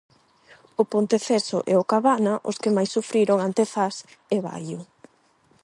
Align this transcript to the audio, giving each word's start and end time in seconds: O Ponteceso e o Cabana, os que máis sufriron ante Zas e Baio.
O 0.81 0.83
Ponteceso 0.93 1.57
e 1.71 1.73
o 1.81 1.87
Cabana, 1.91 2.33
os 2.49 2.57
que 2.61 2.73
máis 2.75 2.89
sufriron 2.95 3.37
ante 3.47 3.63
Zas 3.73 3.95
e 4.35 4.37
Baio. 4.45 4.79